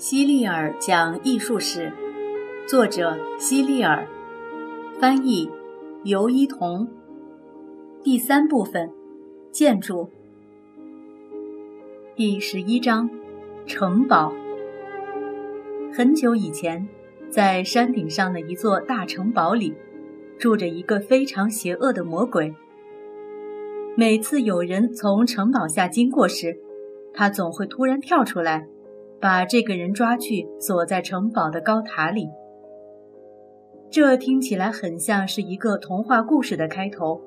[0.00, 1.92] 希利尔讲艺术史，
[2.66, 4.08] 作者希利尔，
[4.98, 5.50] 翻译
[6.04, 6.88] 尤一彤。
[8.02, 8.90] 第三部分，
[9.52, 10.08] 建筑。
[12.16, 13.10] 第十一章，
[13.66, 14.32] 城堡。
[15.92, 16.88] 很久以前，
[17.28, 19.74] 在山顶上的一座大城堡里，
[20.38, 22.54] 住着一个非常邪恶的魔鬼。
[23.98, 26.58] 每次有人从城堡下经过时，
[27.12, 28.66] 他总会突然跳出来。
[29.20, 32.28] 把这个人抓去，锁在城堡的高塔里。
[33.90, 37.20] 这听起来很像是一个童话故事的开头，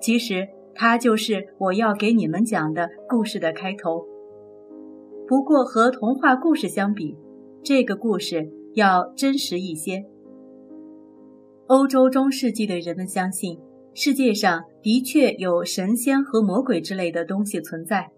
[0.00, 4.06] 其实它就是我要给你们讲的故事的开头。
[5.28, 7.16] 不过和童话故事相比，
[7.62, 10.04] 这个故事要真实一些。
[11.68, 13.58] 欧洲中世纪的人们相信，
[13.94, 18.10] 世界上的确有神仙和魔鬼之类的东西存在，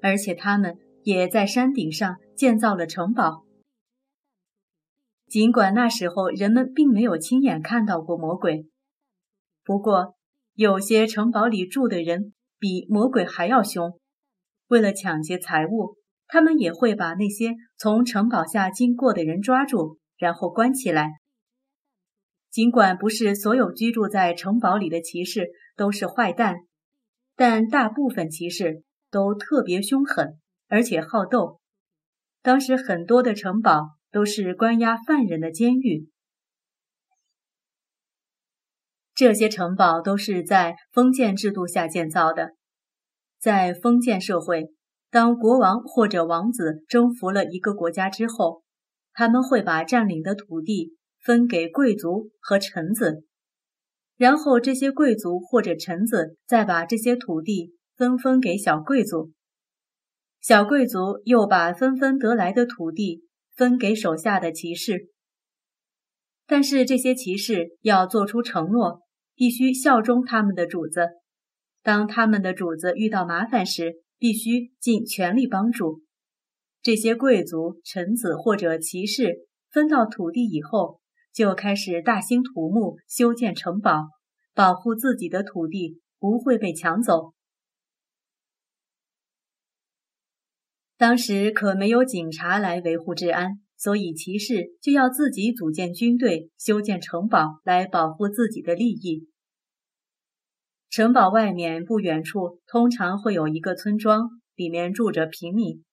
[0.00, 2.16] 而且他们也在山顶上。
[2.36, 3.46] 建造了城堡。
[5.26, 8.66] 尽管那时候人们并没有亲眼看到过魔鬼，
[9.64, 10.16] 不过
[10.52, 13.98] 有些城堡里住的人比魔鬼还要凶。
[14.68, 21.12] 为了抢劫财物，他们也会把那些从城堡下经过的人抓住，然后关起来。
[22.50, 26.66] 尽管不是所有居住在城堡里的骑士都是坏蛋，
[27.34, 30.38] 但大部分骑士都特别凶狠，
[30.68, 31.60] 而且好斗。
[32.42, 36.08] 当时很多的城堡都是关押犯人的监狱，
[39.14, 42.50] 这些城堡都是在封建制度下建造的。
[43.38, 44.72] 在封建社会，
[45.10, 48.62] 当国王或者王子征服了一个国家之后，
[49.12, 53.24] 他们会把占领的土地分给贵族和臣子，
[54.16, 59.32] 然后这些贵族或者臣子再把这些土地分分给小贵族。
[60.46, 63.24] 小贵族又把纷纷得来的土地
[63.56, 65.08] 分给手下的骑士，
[66.46, 69.00] 但是这些骑士要做出承诺，
[69.34, 71.08] 必须效忠他们的主子。
[71.82, 76.02] 当他们的主子遇到麻烦时，必须尽全力帮助。
[76.80, 81.00] 这些贵族、臣子或者骑士分到土地以后，
[81.34, 84.10] 就开始大兴土木，修建城堡，
[84.54, 87.32] 保护自己的土地不会被抢走。
[90.98, 99.28] 当时可没有警察来维护治安，所以骑士就要自己组建军队、修建城堡来保护自己的利益。
[100.88, 105.84] 城堡外面不远处通常会有一个村庄，里面住着平民。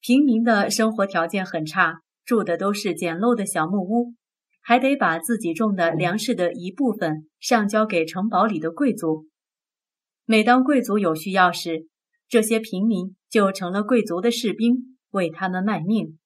[0.00, 4.14] 平民的生活条件很差，住的都是简陋的小木屋，
[4.60, 9.26] 还得把自己种的粮食的一部分上交给城堡里的贵族。
[10.24, 11.88] 每当贵族有需要时，
[12.28, 16.18] 这些平民就成了贵族的士兵，为他们卖命。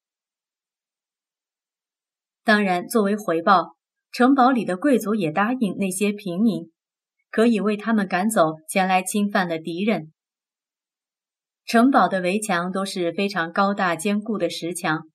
[2.42, 3.76] 当然，作为回报，
[4.10, 6.72] 城堡里的贵族也答应那些平民，
[7.30, 10.12] 可以为他们赶走前来侵犯的敌人。
[11.66, 15.08] 城堡的围墙都是非常高大坚固的石墙，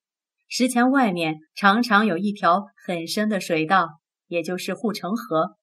[0.48, 5.58] 石墙外面常常有一条很深的水道，也就是护城河。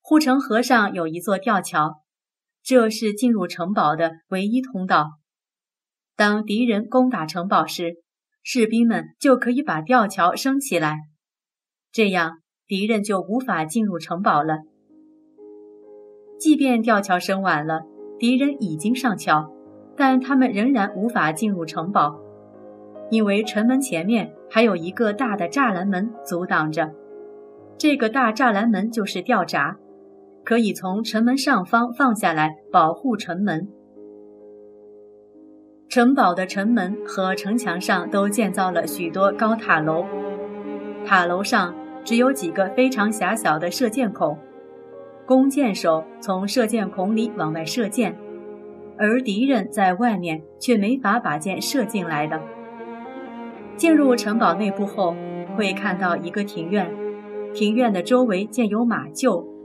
[0.00, 2.02] 护城河上有一座吊桥。
[2.68, 5.12] 这是进入城堡的唯一通道。
[6.14, 7.94] 当敌人攻打城堡时，
[8.42, 10.98] 士兵们就可以把吊桥升起来，
[11.90, 14.58] 这样敌人就无法进入城堡了。
[16.38, 17.80] 即便吊桥升完了，
[18.18, 19.50] 敌人已经上桥，
[19.96, 22.20] 但他们仍然无法进入城堡，
[23.10, 26.92] 因为城门前面还有一个大的栅栏门阻挡着。
[27.78, 29.78] 这个大栅栏门就是吊闸。
[30.48, 33.68] 可以从城门上方放下来保护城门。
[35.90, 40.06] 城堡的城门和城墙上都建造了许多高塔楼，
[41.04, 44.38] 塔楼上只有几个非常狭小的射箭孔，
[45.26, 48.16] 弓箭手从射箭孔里往外射箭，
[48.96, 52.40] 而敌人在外面却没法把箭射进来的。
[53.76, 55.14] 进入城堡内部后，
[55.58, 56.90] 会看到一个庭院，
[57.52, 59.57] 庭院的周围建有马厩。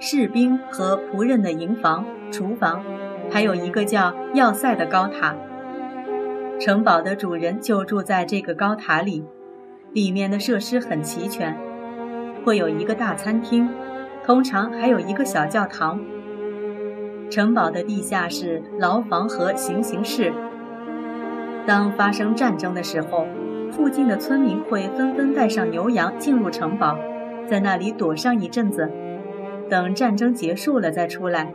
[0.00, 2.82] 士兵和仆人的营房、厨房，
[3.30, 5.34] 还有一个叫要塞的高塔。
[6.60, 9.24] 城堡的主人就住在这个高塔里，
[9.92, 11.56] 里面的设施很齐全，
[12.44, 13.68] 会有一个大餐厅，
[14.24, 16.00] 通常还有一个小教堂。
[17.28, 20.32] 城堡的地下是牢房和行刑室。
[21.66, 23.26] 当发生战争的时候，
[23.72, 26.96] 附近的村民会纷纷带上牛羊进入城堡，
[27.48, 28.88] 在那里躲上一阵子。
[29.68, 31.52] 等战争结束了再出来，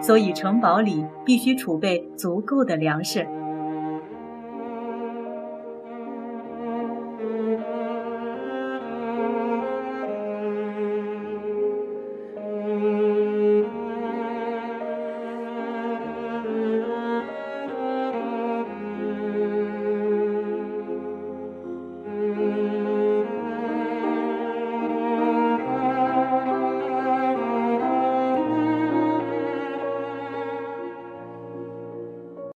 [0.00, 3.26] 所以城堡里必须储备足够的粮食。